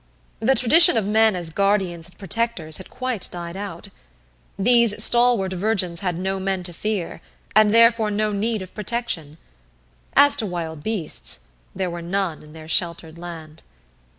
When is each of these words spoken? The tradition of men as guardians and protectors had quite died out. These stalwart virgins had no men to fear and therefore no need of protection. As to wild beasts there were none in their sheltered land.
The 0.39 0.55
tradition 0.55 0.97
of 0.97 1.05
men 1.05 1.35
as 1.35 1.51
guardians 1.51 2.09
and 2.09 2.17
protectors 2.17 2.77
had 2.77 2.89
quite 2.89 3.29
died 3.31 3.55
out. 3.55 3.89
These 4.57 5.03
stalwart 5.03 5.53
virgins 5.53 5.99
had 5.99 6.17
no 6.17 6.39
men 6.39 6.63
to 6.63 6.73
fear 6.73 7.21
and 7.55 7.71
therefore 7.71 8.09
no 8.09 8.31
need 8.31 8.63
of 8.63 8.73
protection. 8.73 9.37
As 10.15 10.35
to 10.37 10.47
wild 10.47 10.81
beasts 10.81 11.49
there 11.75 11.91
were 11.91 12.01
none 12.01 12.41
in 12.41 12.53
their 12.53 12.67
sheltered 12.67 13.19
land. 13.19 13.61